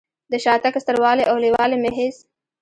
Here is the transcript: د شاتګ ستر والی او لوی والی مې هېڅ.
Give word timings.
د 0.31 0.33
شاتګ 0.43 0.73
ستر 0.83 0.95
والی 1.03 1.23
او 1.29 1.35
لوی 1.41 1.51
والی 1.55 1.77
مې 1.83 1.91
هېڅ. 1.97 2.17